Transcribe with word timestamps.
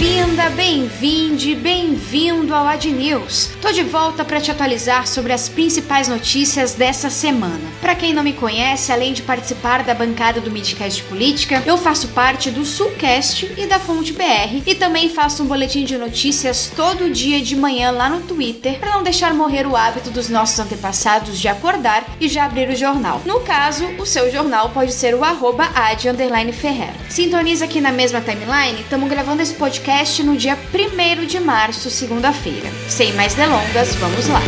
bem-vinda, 0.00 0.48
bem-vinde, 0.48 1.54
bem-vindo 1.54 2.54
ao 2.54 2.66
Ad 2.66 2.90
News. 2.90 3.50
Tô 3.60 3.70
de 3.70 3.82
volta 3.82 4.24
para 4.24 4.40
te 4.40 4.50
atualizar 4.50 5.06
sobre 5.06 5.30
as 5.30 5.46
principais 5.46 6.08
notícias 6.08 6.72
dessa 6.72 7.10
semana. 7.10 7.60
Para 7.82 7.94
quem 7.94 8.14
não 8.14 8.22
me 8.22 8.32
conhece, 8.32 8.90
além 8.90 9.12
de 9.12 9.20
participar 9.20 9.82
da 9.82 9.92
bancada 9.92 10.40
do 10.40 10.50
Midcast 10.50 11.02
Política, 11.02 11.62
eu 11.66 11.76
faço 11.76 12.08
parte 12.08 12.50
do 12.50 12.64
Sulcast 12.64 13.52
e 13.58 13.66
da 13.66 13.78
Fonte 13.78 14.14
BR 14.14 14.62
e 14.64 14.74
também 14.74 15.10
faço 15.10 15.42
um 15.42 15.46
boletim 15.46 15.84
de 15.84 15.98
notícias 15.98 16.72
todo 16.74 17.10
dia 17.10 17.42
de 17.42 17.54
manhã 17.54 17.90
lá 17.90 18.08
no 18.08 18.22
Twitter 18.22 18.78
para 18.78 18.92
não 18.92 19.02
deixar 19.02 19.34
morrer 19.34 19.66
o 19.66 19.76
hábito 19.76 20.10
dos 20.10 20.30
nossos 20.30 20.58
antepassados 20.58 21.38
de 21.38 21.46
acordar 21.46 22.06
e 22.18 22.26
já 22.26 22.46
abrir 22.46 22.70
o 22.70 22.76
jornal. 22.76 23.20
No 23.26 23.40
caso, 23.40 23.84
o 23.98 24.06
seu 24.06 24.32
jornal 24.32 24.70
pode 24.70 24.94
ser 24.94 25.14
o 25.14 25.22
arroba 25.22 25.68
ad 25.74 26.10
Ferrer. 26.54 26.94
Sintoniza 27.10 27.66
aqui 27.66 27.82
na 27.82 27.92
mesma 27.92 28.22
timeline, 28.22 28.80
estamos 28.80 29.10
gravando 29.10 29.42
esse 29.42 29.52
podcast 29.52 29.89
no 30.22 30.36
dia 30.36 30.56
1 30.56 31.26
de 31.26 31.40
março, 31.40 31.90
segunda-feira. 31.90 32.70
Sem 32.88 33.12
mais 33.14 33.34
delongas, 33.34 33.96
vamos 33.96 34.28
lá. 34.28 34.40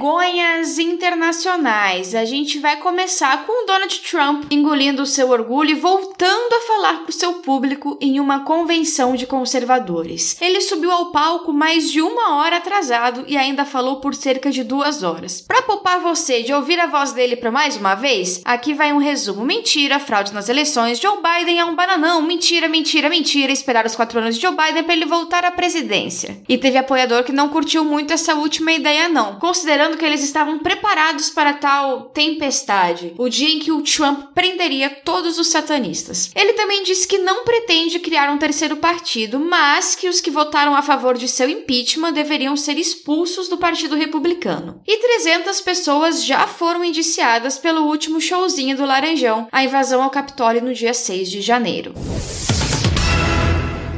Vergonhas 0.00 0.78
internacionais. 0.78 2.14
A 2.14 2.24
gente 2.24 2.58
vai 2.58 2.78
começar 2.78 3.44
com 3.44 3.64
o 3.64 3.66
Donald 3.66 4.00
Trump 4.00 4.44
engolindo 4.50 5.02
o 5.02 5.06
seu 5.06 5.28
orgulho 5.28 5.72
e 5.72 5.74
voltando 5.74 6.54
a 6.54 6.60
falar 6.62 7.02
para 7.02 7.10
o 7.10 7.12
seu 7.12 7.34
público 7.34 7.98
em 8.00 8.18
uma 8.18 8.40
convenção 8.40 9.14
de 9.14 9.26
conservadores. 9.26 10.40
Ele 10.40 10.62
subiu 10.62 10.90
ao 10.90 11.12
palco 11.12 11.52
mais 11.52 11.92
de 11.92 12.00
uma 12.00 12.36
hora 12.36 12.56
atrasado 12.56 13.24
e 13.28 13.36
ainda 13.36 13.66
falou 13.66 13.96
por 13.96 14.14
cerca 14.14 14.50
de 14.50 14.64
duas 14.64 15.02
horas. 15.02 15.42
Para 15.42 15.60
poupar 15.60 16.00
você 16.00 16.42
de 16.42 16.54
ouvir 16.54 16.80
a 16.80 16.86
voz 16.86 17.12
dele 17.12 17.36
para 17.36 17.50
mais 17.50 17.76
uma 17.76 17.94
vez, 17.94 18.40
aqui 18.46 18.72
vai 18.72 18.94
um 18.94 18.98
resumo. 18.98 19.44
Mentira, 19.44 19.98
fraude 19.98 20.32
nas 20.32 20.48
eleições, 20.48 20.98
Joe 20.98 21.18
Biden 21.18 21.60
é 21.60 21.64
um 21.66 21.74
bananão, 21.74 22.22
mentira, 22.22 22.70
mentira, 22.70 23.10
mentira, 23.10 23.52
esperar 23.52 23.84
os 23.84 23.94
quatro 23.94 24.18
anos 24.18 24.36
de 24.36 24.40
Joe 24.40 24.56
Biden 24.56 24.82
para 24.82 24.94
ele 24.94 25.04
voltar 25.04 25.44
à 25.44 25.50
presidência. 25.50 26.40
E 26.48 26.56
teve 26.56 26.78
apoiador 26.78 27.22
que 27.22 27.32
não 27.32 27.50
curtiu 27.50 27.84
muito 27.84 28.14
essa 28.14 28.34
última 28.34 28.72
ideia 28.72 29.06
não, 29.06 29.38
considerando 29.38 29.89
que 29.96 30.04
eles 30.04 30.22
estavam 30.22 30.58
preparados 30.58 31.30
para 31.30 31.54
tal 31.54 32.06
tempestade, 32.10 33.14
o 33.18 33.28
dia 33.28 33.48
em 33.48 33.58
que 33.58 33.72
o 33.72 33.82
Trump 33.82 34.32
prenderia 34.34 34.90
todos 34.90 35.38
os 35.38 35.48
satanistas. 35.48 36.30
Ele 36.34 36.52
também 36.54 36.82
disse 36.82 37.06
que 37.06 37.18
não 37.18 37.44
pretende 37.44 37.98
criar 37.98 38.30
um 38.30 38.38
terceiro 38.38 38.76
partido, 38.76 39.38
mas 39.38 39.94
que 39.94 40.08
os 40.08 40.20
que 40.20 40.30
votaram 40.30 40.74
a 40.74 40.82
favor 40.82 41.16
de 41.16 41.28
seu 41.28 41.48
impeachment 41.48 42.12
deveriam 42.12 42.56
ser 42.56 42.78
expulsos 42.78 43.48
do 43.48 43.58
Partido 43.58 43.96
Republicano. 43.96 44.80
E 44.86 44.96
300 44.98 45.60
pessoas 45.60 46.24
já 46.24 46.46
foram 46.46 46.84
indiciadas 46.84 47.58
pelo 47.58 47.86
último 47.86 48.20
showzinho 48.20 48.76
do 48.76 48.84
Laranjão, 48.84 49.48
a 49.52 49.64
invasão 49.64 50.02
ao 50.02 50.10
Capitólio 50.10 50.62
no 50.62 50.74
dia 50.74 50.94
6 50.94 51.30
de 51.30 51.40
janeiro. 51.40 51.94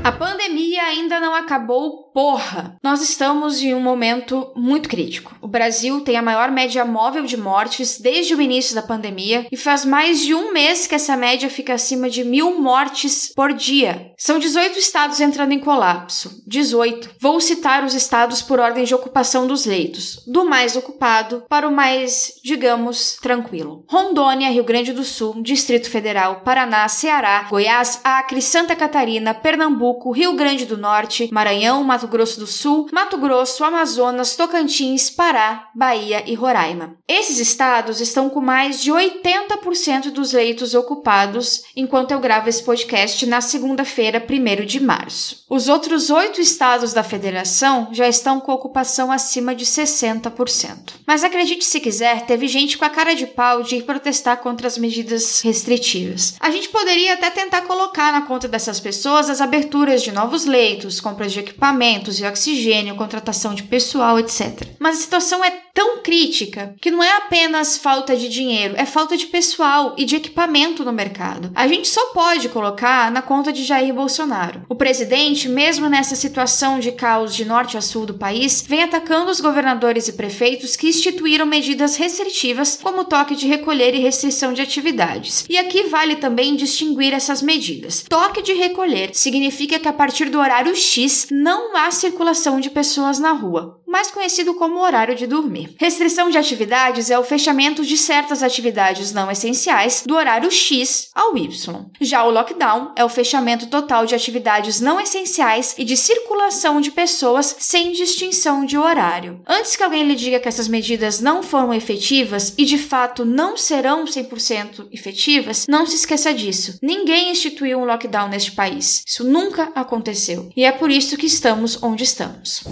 A 0.04 0.10
pandemia 0.10 0.82
ainda 0.82 1.20
não 1.20 1.32
acabou, 1.32 2.10
porra! 2.12 2.76
Nós 2.82 3.00
estamos 3.00 3.62
em 3.62 3.72
um 3.72 3.80
momento 3.80 4.50
muito 4.56 4.88
crítico. 4.88 5.36
O 5.40 5.46
Brasil 5.46 6.00
tem 6.00 6.16
a 6.16 6.22
maior 6.22 6.50
média 6.50 6.84
móvel 6.84 7.22
de 7.22 7.36
mortes 7.36 8.00
desde 8.00 8.34
o 8.34 8.40
início 8.40 8.74
da 8.74 8.82
pandemia 8.82 9.46
e 9.52 9.56
faz 9.56 9.84
mais 9.84 10.20
de 10.20 10.34
um 10.34 10.52
mês 10.52 10.88
que 10.88 10.96
essa 10.96 11.16
média 11.16 11.48
fica 11.48 11.74
acima 11.74 12.10
de 12.10 12.24
mil 12.24 12.60
mortes 12.60 13.32
por 13.32 13.52
dia. 13.52 14.10
São 14.18 14.40
18 14.40 14.76
estados 14.76 15.20
entrando 15.20 15.52
em 15.52 15.60
colapso. 15.60 16.42
18. 16.48 17.10
Vou 17.20 17.40
citar 17.40 17.84
os 17.84 17.94
estados 17.94 18.42
por 18.42 18.58
ordem 18.58 18.82
de 18.82 18.96
ocupação 18.96 19.46
dos 19.46 19.64
leitos, 19.66 20.16
do 20.26 20.44
mais 20.44 20.74
ocupado 20.74 21.44
para 21.48 21.68
o 21.68 21.72
mais, 21.72 22.32
digamos, 22.42 23.18
tranquilo. 23.22 23.84
Rondônia, 23.88 24.50
Rio 24.50 24.64
Grande 24.64 24.92
do 24.92 25.04
Sul, 25.04 25.40
Distrito 25.40 25.88
Federal, 25.88 26.40
Paraná, 26.40 26.88
Ceará, 26.88 27.46
Goiás, 27.48 28.00
Acre, 28.02 28.42
Santa 28.42 28.74
Catarina, 28.74 29.32
Pernambuco. 29.32 29.91
Pernambuco, 29.92 30.10
Rio 30.10 30.32
Grande 30.34 30.64
do 30.64 30.76
Norte, 30.76 31.28
Maranhão, 31.32 31.84
Mato 31.84 32.08
Grosso 32.08 32.40
do 32.40 32.46
Sul, 32.46 32.88
Mato 32.92 33.18
Grosso, 33.18 33.64
Amazonas, 33.64 34.36
Tocantins, 34.36 35.10
Pará, 35.10 35.68
Bahia 35.74 36.22
e 36.26 36.34
Roraima. 36.34 36.96
Esses 37.06 37.38
estados 37.38 38.00
estão 38.00 38.30
com 38.30 38.40
mais 38.40 38.82
de 38.82 38.90
80% 38.90 40.10
dos 40.10 40.32
leitos 40.32 40.74
ocupados 40.74 41.64
enquanto 41.76 42.12
eu 42.12 42.20
gravo 42.20 42.48
esse 42.48 42.62
podcast 42.62 43.26
na 43.26 43.40
segunda-feira, 43.40 44.24
1 44.24 44.64
de 44.64 44.80
março. 44.80 45.44
Os 45.48 45.68
outros 45.68 46.10
oito 46.10 46.40
estados 46.40 46.92
da 46.92 47.02
federação 47.02 47.88
já 47.92 48.08
estão 48.08 48.40
com 48.40 48.52
ocupação 48.52 49.12
acima 49.12 49.54
de 49.54 49.66
60%. 49.66 50.94
Mas 51.06 51.24
acredite 51.24 51.64
se 51.64 51.80
quiser, 51.80 52.24
teve 52.24 52.48
gente 52.48 52.78
com 52.78 52.84
a 52.84 52.90
cara 52.90 53.14
de 53.14 53.26
pau 53.26 53.62
de 53.62 53.76
ir 53.76 53.82
protestar 53.82 54.38
contra 54.38 54.66
as 54.66 54.78
medidas 54.78 55.40
restritivas. 55.42 56.34
A 56.40 56.50
gente 56.50 56.68
poderia 56.68 57.14
até 57.14 57.30
tentar 57.30 57.62
colocar 57.62 58.12
na 58.12 58.22
conta 58.22 58.48
dessas 58.48 58.80
pessoas 58.80 59.28
as 59.28 59.40
aberturas 59.40 59.81
de 60.02 60.12
novos 60.12 60.44
leitos, 60.44 61.00
compras 61.00 61.32
de 61.32 61.40
equipamentos 61.40 62.18
e 62.18 62.24
oxigênio, 62.24 62.94
contratação 62.94 63.54
de 63.54 63.64
pessoal, 63.64 64.18
etc. 64.18 64.66
Mas 64.78 64.98
a 64.98 65.00
situação 65.00 65.44
é 65.44 65.50
tão 65.74 66.02
crítica 66.02 66.74
que 66.80 66.90
não 66.90 67.02
é 67.02 67.16
apenas 67.16 67.78
falta 67.78 68.16
de 68.16 68.28
dinheiro, 68.28 68.74
é 68.76 68.84
falta 68.84 69.16
de 69.16 69.26
pessoal 69.26 69.94
e 69.96 70.04
de 70.04 70.16
equipamento 70.16 70.84
no 70.84 70.92
mercado. 70.92 71.50
A 71.54 71.66
gente 71.66 71.88
só 71.88 72.06
pode 72.06 72.48
colocar 72.48 73.10
na 73.10 73.22
conta 73.22 73.52
de 73.52 73.64
Jair 73.64 73.94
Bolsonaro. 73.94 74.62
O 74.68 74.74
presidente, 74.74 75.48
mesmo 75.48 75.88
nessa 75.88 76.14
situação 76.14 76.78
de 76.78 76.92
caos 76.92 77.34
de 77.34 77.44
norte 77.44 77.76
a 77.76 77.80
sul 77.80 78.06
do 78.06 78.14
país, 78.14 78.64
vem 78.66 78.82
atacando 78.82 79.30
os 79.30 79.40
governadores 79.40 80.08
e 80.08 80.12
prefeitos 80.12 80.76
que 80.76 80.88
instituíram 80.88 81.46
medidas 81.46 81.96
restritivas, 81.96 82.78
como 82.82 83.04
toque 83.04 83.34
de 83.34 83.46
recolher 83.46 83.94
e 83.94 84.00
restrição 84.00 84.52
de 84.52 84.62
atividades. 84.62 85.46
E 85.48 85.56
aqui 85.56 85.84
vale 85.84 86.16
também 86.16 86.56
distinguir 86.56 87.12
essas 87.12 87.42
medidas. 87.42 88.04
Toque 88.08 88.42
de 88.42 88.52
recolher 88.52 89.10
significa 89.14 89.78
que 89.78 89.88
a 89.88 89.92
partir 89.92 90.28
do 90.28 90.38
horário 90.38 90.74
X 90.74 91.28
não 91.30 91.76
há 91.76 91.90
circulação 91.90 92.60
de 92.60 92.70
pessoas 92.70 93.18
na 93.18 93.32
rua 93.32 93.81
mais 93.92 94.10
conhecido 94.10 94.54
como 94.54 94.80
horário 94.80 95.14
de 95.14 95.26
dormir. 95.26 95.76
Restrição 95.78 96.30
de 96.30 96.38
atividades 96.38 97.10
é 97.10 97.18
o 97.18 97.22
fechamento 97.22 97.84
de 97.84 97.98
certas 97.98 98.42
atividades 98.42 99.12
não 99.12 99.30
essenciais 99.30 100.02
do 100.06 100.14
horário 100.14 100.50
X 100.50 101.10
ao 101.14 101.36
Y. 101.36 101.84
Já 102.00 102.24
o 102.24 102.30
lockdown 102.30 102.92
é 102.96 103.04
o 103.04 103.08
fechamento 103.10 103.66
total 103.66 104.06
de 104.06 104.14
atividades 104.14 104.80
não 104.80 104.98
essenciais 104.98 105.74
e 105.76 105.84
de 105.84 105.94
circulação 105.94 106.80
de 106.80 106.90
pessoas 106.90 107.54
sem 107.58 107.92
distinção 107.92 108.64
de 108.64 108.78
horário. 108.78 109.42
Antes 109.46 109.76
que 109.76 109.82
alguém 109.82 110.04
lhe 110.04 110.14
diga 110.14 110.40
que 110.40 110.48
essas 110.48 110.68
medidas 110.68 111.20
não 111.20 111.42
foram 111.42 111.74
efetivas 111.74 112.54
e 112.56 112.64
de 112.64 112.78
fato 112.78 113.26
não 113.26 113.58
serão 113.58 114.06
100% 114.06 114.88
efetivas, 114.90 115.66
não 115.68 115.84
se 115.84 115.96
esqueça 115.96 116.32
disso. 116.32 116.78
Ninguém 116.80 117.30
instituiu 117.30 117.78
um 117.78 117.84
lockdown 117.84 118.30
neste 118.30 118.52
país. 118.52 119.04
Isso 119.06 119.22
nunca 119.22 119.70
aconteceu. 119.74 120.48
E 120.56 120.64
é 120.64 120.72
por 120.72 120.90
isso 120.90 121.18
que 121.18 121.26
estamos 121.26 121.82
onde 121.82 122.04
estamos. 122.04 122.62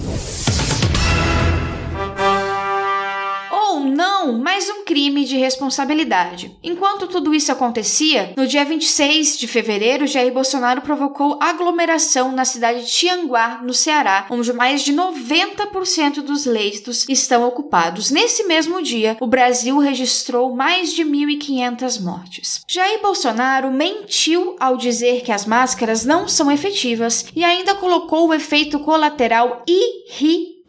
Não 3.85 4.39
mais 4.39 4.69
um 4.69 4.85
crime 4.85 5.25
de 5.25 5.37
responsabilidade. 5.37 6.57
Enquanto 6.63 7.07
tudo 7.07 7.35
isso 7.35 7.51
acontecia, 7.53 8.33
no 8.37 8.47
dia 8.47 8.65
26 8.65 9.39
de 9.39 9.47
fevereiro, 9.47 10.07
Jair 10.07 10.33
Bolsonaro 10.33 10.81
provocou 10.83 11.39
aglomeração 11.41 12.33
na 12.33 12.45
cidade 12.45 12.85
de 12.85 12.91
Tianguá, 12.91 13.61
no 13.63 13.75
Ceará, 13.75 14.27
onde 14.31 14.53
mais 14.53 14.83
de 14.83 14.93
90% 14.93 16.23
dos 16.23 16.45
leitos 16.45 17.09
estão 17.09 17.47
ocupados. 17.47 18.11
Nesse 18.11 18.45
mesmo 18.45 18.83
dia, 18.83 19.17
o 19.21 19.27
Brasil 19.27 19.79
registrou 19.79 20.55
mais 20.55 20.93
de 20.93 21.05
1.500 21.05 22.01
mortes. 22.01 22.61
Jair 22.69 23.01
Bolsonaro 23.01 23.71
mentiu 23.71 24.57
ao 24.59 24.77
dizer 24.77 25.23
que 25.23 25.33
as 25.33 25.47
máscaras 25.47 26.05
não 26.05 26.29
são 26.29 26.51
efetivas 26.51 27.27
e 27.35 27.45
ainda 27.45 27.75
colocou 27.75 28.29
o 28.29 28.35
efeito 28.35 28.79
colateral 28.81 29.65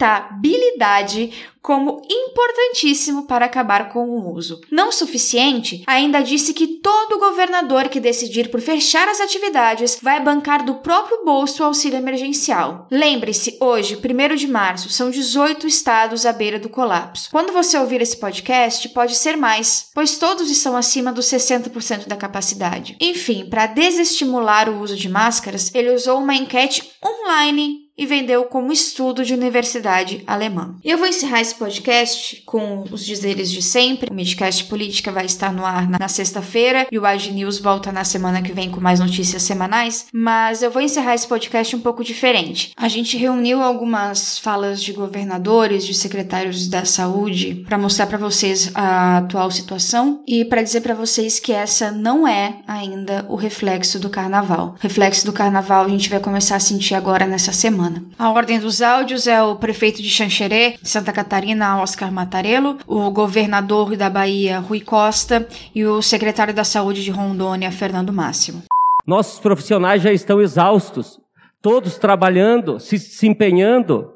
irritabilidade 0.02 1.32
como 1.62 2.02
importantíssimo 2.10 3.24
para 3.24 3.46
acabar 3.46 3.92
com 3.92 4.08
o 4.08 4.34
uso. 4.34 4.60
Não 4.68 4.90
suficiente, 4.90 5.84
ainda 5.86 6.20
disse 6.20 6.52
que 6.52 6.66
todo 6.66 7.20
governador 7.20 7.88
que 7.88 8.00
decidir 8.00 8.50
por 8.50 8.60
fechar 8.60 9.08
as 9.08 9.20
atividades 9.20 9.96
vai 10.02 10.20
bancar 10.20 10.64
do 10.64 10.76
próprio 10.76 11.24
bolso 11.24 11.62
o 11.62 11.66
auxílio 11.66 11.98
emergencial. 11.98 12.88
Lembre-se, 12.90 13.56
hoje, 13.60 13.96
1 13.96 14.34
de 14.34 14.48
março, 14.48 14.90
são 14.90 15.08
18 15.08 15.64
estados 15.68 16.26
à 16.26 16.32
beira 16.32 16.58
do 16.58 16.68
colapso. 16.68 17.30
Quando 17.30 17.52
você 17.52 17.78
ouvir 17.78 18.02
esse 18.02 18.16
podcast, 18.16 18.88
pode 18.88 19.14
ser 19.14 19.36
mais, 19.36 19.88
pois 19.94 20.18
todos 20.18 20.50
estão 20.50 20.76
acima 20.76 21.12
dos 21.12 21.26
60% 21.26 22.08
da 22.08 22.16
capacidade. 22.16 22.96
Enfim, 23.00 23.48
para 23.48 23.66
desestimular 23.66 24.68
o 24.68 24.80
uso 24.80 24.96
de 24.96 25.08
máscaras, 25.08 25.72
ele 25.72 25.94
usou 25.94 26.18
uma 26.18 26.34
enquete 26.34 26.90
online 27.04 27.81
e 27.96 28.06
vendeu 28.06 28.44
como 28.44 28.72
estudo 28.72 29.24
de 29.24 29.34
universidade 29.34 30.22
alemã. 30.26 30.74
E 30.82 30.90
eu 30.90 30.98
vou 30.98 31.06
encerrar 31.06 31.40
esse 31.40 31.54
podcast 31.54 32.42
com 32.46 32.84
os 32.90 33.04
dizeres 33.04 33.50
de 33.50 33.62
sempre. 33.62 34.10
O 34.10 34.14
Midcast 34.14 34.64
Política 34.64 35.12
vai 35.12 35.26
estar 35.26 35.52
no 35.52 35.64
ar 35.64 35.88
na 35.88 36.08
sexta-feira 36.08 36.86
e 36.90 36.98
o 36.98 37.06
Ag 37.06 37.30
News 37.30 37.58
volta 37.58 37.92
na 37.92 38.04
semana 38.04 38.42
que 38.42 38.52
vem 38.52 38.70
com 38.70 38.80
mais 38.80 39.00
notícias 39.00 39.42
semanais, 39.42 40.06
mas 40.12 40.62
eu 40.62 40.70
vou 40.70 40.82
encerrar 40.82 41.14
esse 41.14 41.26
podcast 41.26 41.74
um 41.76 41.80
pouco 41.80 42.02
diferente. 42.02 42.72
A 42.76 42.88
gente 42.88 43.16
reuniu 43.16 43.62
algumas 43.62 44.38
falas 44.38 44.82
de 44.82 44.92
governadores, 44.92 45.84
de 45.84 45.94
secretários 45.94 46.68
da 46.68 46.84
saúde 46.84 47.62
para 47.66 47.78
mostrar 47.78 48.06
para 48.06 48.18
vocês 48.18 48.70
a 48.74 49.18
atual 49.18 49.50
situação 49.50 50.22
e 50.26 50.44
para 50.44 50.62
dizer 50.62 50.80
para 50.80 50.94
vocês 50.94 51.38
que 51.38 51.52
essa 51.52 51.90
não 51.90 52.26
é 52.26 52.60
ainda 52.66 53.26
o 53.28 53.36
reflexo 53.36 53.98
do 53.98 54.08
carnaval. 54.08 54.76
O 54.78 54.82
reflexo 54.82 55.26
do 55.26 55.32
carnaval 55.32 55.84
a 55.84 55.88
gente 55.88 56.08
vai 56.08 56.20
começar 56.20 56.56
a 56.56 56.60
sentir 56.60 56.94
agora 56.94 57.26
nessa 57.26 57.52
semana. 57.52 57.81
A 58.18 58.30
ordem 58.30 58.58
dos 58.58 58.82
áudios 58.82 59.26
é 59.26 59.42
o 59.42 59.56
prefeito 59.56 60.02
de 60.02 60.08
Xanxerê, 60.08 60.76
Santa 60.82 61.12
Catarina, 61.12 61.80
Oscar 61.80 62.12
Matarello, 62.12 62.78
o 62.86 63.10
governador 63.10 63.96
da 63.96 64.10
Bahia, 64.10 64.58
Rui 64.58 64.80
Costa, 64.80 65.46
e 65.74 65.84
o 65.84 66.02
secretário 66.02 66.54
da 66.54 66.64
Saúde 66.64 67.02
de 67.02 67.10
Rondônia, 67.10 67.72
Fernando 67.72 68.12
Máximo. 68.12 68.62
Nossos 69.06 69.40
profissionais 69.40 70.02
já 70.02 70.12
estão 70.12 70.40
exaustos, 70.40 71.20
todos 71.60 71.98
trabalhando, 71.98 72.78
se, 72.78 72.98
se 72.98 73.26
empenhando, 73.26 74.12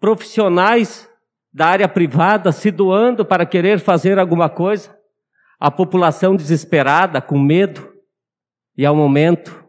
profissionais 0.00 1.08
da 1.52 1.66
área 1.66 1.88
privada 1.88 2.52
se 2.52 2.70
doando 2.70 3.24
para 3.24 3.46
querer 3.46 3.80
fazer 3.80 4.18
alguma 4.18 4.48
coisa, 4.48 4.94
a 5.58 5.70
população 5.70 6.36
desesperada, 6.36 7.20
com 7.20 7.38
medo, 7.38 7.92
e 8.76 8.84
ao 8.84 8.94
momento 8.94 9.64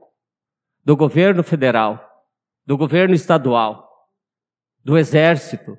do 0.83 0.97
governo 0.97 1.43
federal, 1.43 2.06
do 2.67 2.77
governo 2.77 3.15
estadual, 3.15 3.87
do 4.83 4.97
exército, 4.97 5.77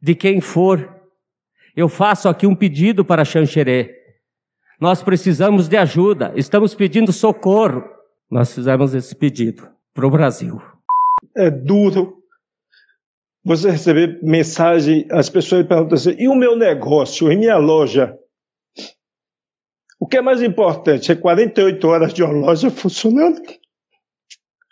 de 0.00 0.14
quem 0.14 0.40
for, 0.40 1.02
eu 1.76 1.90
faço 1.90 2.26
aqui 2.26 2.46
um 2.46 2.56
pedido 2.56 3.04
para 3.04 3.24
Xanxerê. 3.24 3.94
Nós 4.80 5.02
precisamos 5.02 5.68
de 5.68 5.76
ajuda, 5.76 6.32
estamos 6.34 6.74
pedindo 6.74 7.12
socorro. 7.12 7.84
Nós 8.30 8.52
fizemos 8.54 8.94
esse 8.94 9.14
pedido 9.14 9.68
para 9.92 10.06
o 10.06 10.10
Brasil. 10.10 10.60
É 11.36 11.50
duro 11.50 12.22
você 13.44 13.70
receber 13.70 14.18
mensagem, 14.22 15.06
as 15.10 15.28
pessoas 15.28 15.66
perguntam 15.66 15.96
assim: 15.96 16.16
e 16.18 16.28
o 16.28 16.34
meu 16.34 16.56
negócio, 16.56 17.30
e 17.30 17.36
minha 17.36 17.58
loja? 17.58 18.16
O 20.00 20.06
que 20.06 20.16
é 20.16 20.22
mais 20.22 20.42
importante? 20.42 21.12
É 21.12 21.14
48 21.14 21.86
horas 21.86 22.14
de 22.14 22.22
uma 22.22 22.32
loja 22.32 22.70
funcionando? 22.70 23.40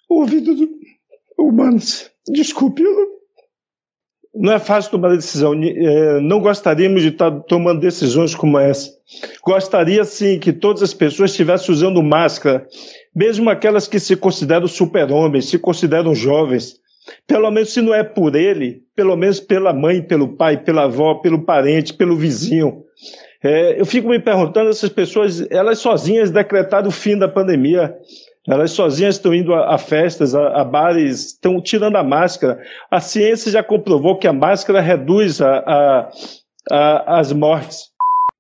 Ouvido 0.09 0.55
humanos. 1.41 2.11
Desculpe, 2.29 2.83
não 4.35 4.53
é 4.53 4.59
fácil 4.59 4.93
tomar 4.93 5.15
decisão. 5.17 5.53
É, 5.55 6.21
não 6.21 6.41
gostaríamos 6.41 7.03
de 7.03 7.09
estar 7.09 7.31
tomando 7.43 7.81
decisões 7.81 8.35
como 8.35 8.59
essa. 8.59 8.91
Gostaria, 9.45 10.05
sim, 10.05 10.39
que 10.39 10.53
todas 10.53 10.83
as 10.83 10.95
pessoas 10.95 11.31
estivessem 11.31 11.73
usando 11.75 12.03
máscara, 12.03 12.67
mesmo 13.15 13.51
aquelas 13.51 13.89
que 13.89 13.99
se 13.99 14.17
consideram 14.17 14.69
super-homens, 14.69 15.47
se 15.47 15.59
consideram 15.59 16.15
jovens. 16.15 16.79
Pelo 17.27 17.51
menos 17.51 17.73
se 17.73 17.81
não 17.81 17.95
é 17.95 18.05
por 18.05 18.37
ele, 18.37 18.83
pelo 18.95 19.17
menos 19.17 19.41
pela 19.41 19.73
mãe, 19.73 20.01
pelo 20.01 20.37
pai, 20.37 20.63
pela 20.63 20.85
avó, 20.85 21.15
pelo 21.15 21.45
parente, 21.45 21.95
pelo 21.95 22.15
vizinho. 22.15 22.85
É, 23.43 23.81
eu 23.81 23.87
fico 23.87 24.09
me 24.09 24.19
perguntando, 24.19 24.71
essas 24.71 24.91
pessoas, 24.91 25.41
elas 25.51 25.79
sozinhas 25.79 26.31
decretaram 26.31 26.89
o 26.89 26.93
fim 26.93 27.19
da 27.19 27.29
pandemia. 27.29 27.95
Elas 28.49 28.73
sozinhas 28.73 29.17
estão 29.17 29.35
indo 29.35 29.55
a, 29.55 29.75
a 29.75 29.79
festas, 29.79 30.35
a, 30.35 30.61
a, 30.61 30.65
bares, 30.65 31.27
estão 31.27 31.61
tirando 31.63 31.97
a 31.97 32.03
máscara. 32.03 32.59
A 32.91 33.01
ciência 33.01 33.51
já 33.51 33.63
comprovou 33.63 34.19
que 34.19 34.27
a 34.27 34.33
máscara 34.33 34.81
reduz 34.81 35.41
a, 35.41 36.11
as 37.07 37.33
mortes. 37.33 37.91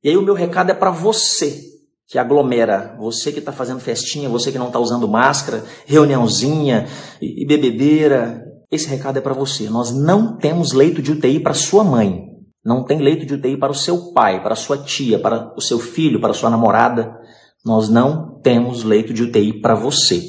E 0.03 0.09
aí 0.09 0.17
o 0.17 0.23
meu 0.23 0.35
recado 0.35 0.71
é 0.71 0.75
para 0.75 0.91
você 0.91 1.71
que 2.09 2.19
aglomera, 2.19 2.97
você 2.99 3.31
que 3.31 3.39
está 3.39 3.53
fazendo 3.53 3.79
festinha, 3.79 4.29
você 4.29 4.51
que 4.51 4.59
não 4.59 4.67
está 4.67 4.81
usando 4.81 5.07
máscara, 5.07 5.63
reuniãozinha 5.87 6.87
e, 7.23 7.47
bebedeira. 7.47 8.45
Esse 8.71 8.89
recado 8.89 9.19
é 9.19 9.21
para 9.21 9.35
você. 9.35 9.69
Nós 9.71 9.93
não 9.93 10.37
temos 10.37 10.73
leito 10.73 11.01
de 11.03 11.13
UTI 11.13 11.41
para 11.41 11.55
sua 11.55 11.85
mãe. 11.85 12.30
Não 12.65 12.85
tem 12.85 12.99
leito 12.99 13.25
de 13.25 13.35
UTI 13.35 13.57
para 13.57 13.73
o 13.73 13.75
seu 13.75 14.13
pai, 14.13 14.43
para 14.43 14.53
a 14.53 14.57
sua 14.57 14.79
tia, 14.79 15.19
para 15.19 15.53
o 15.57 15.61
seu 15.61 15.79
filho, 15.79 16.21
para 16.21 16.31
a 16.31 16.35
sua 16.35 16.51
namorada. 16.51 17.19
Nós 17.65 17.89
não 17.89 18.39
temos 18.43 18.85
leito 18.85 19.15
de 19.15 19.23
UTI 19.23 19.61
para 19.61 19.75
você. 19.75 20.23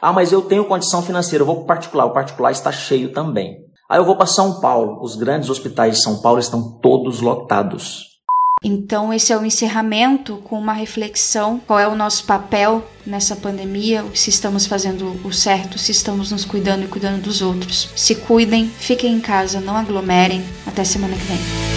Ah, 0.00 0.12
mas 0.12 0.30
eu 0.30 0.42
tenho 0.42 0.64
condição 0.66 1.02
financeira, 1.02 1.42
eu 1.42 1.46
vou 1.46 1.56
para 1.56 1.64
o 1.64 1.66
particular. 1.66 2.06
O 2.06 2.12
particular 2.12 2.50
está 2.50 2.70
cheio 2.70 3.12
também. 3.12 3.56
Aí 3.88 3.98
eu 3.98 4.04
vou 4.04 4.16
para 4.16 4.26
São 4.26 4.60
Paulo. 4.60 5.02
Os 5.02 5.16
grandes 5.16 5.50
hospitais 5.50 5.96
de 5.96 6.02
São 6.02 6.20
Paulo 6.20 6.38
estão 6.38 6.78
todos 6.80 7.20
lotados. 7.20 8.15
Então, 8.68 9.14
esse 9.14 9.32
é 9.32 9.38
o 9.38 9.46
encerramento 9.46 10.38
com 10.38 10.58
uma 10.58 10.72
reflexão: 10.72 11.60
qual 11.64 11.78
é 11.78 11.86
o 11.86 11.94
nosso 11.94 12.24
papel 12.24 12.84
nessa 13.06 13.36
pandemia, 13.36 14.04
se 14.12 14.28
estamos 14.28 14.66
fazendo 14.66 15.20
o 15.24 15.32
certo, 15.32 15.78
se 15.78 15.92
estamos 15.92 16.32
nos 16.32 16.44
cuidando 16.44 16.82
e 16.82 16.88
cuidando 16.88 17.22
dos 17.22 17.40
outros. 17.40 17.88
Se 17.94 18.16
cuidem, 18.16 18.68
fiquem 18.68 19.14
em 19.14 19.20
casa, 19.20 19.60
não 19.60 19.76
aglomerem. 19.76 20.44
Até 20.66 20.82
semana 20.82 21.14
que 21.14 21.22
vem. 21.22 21.75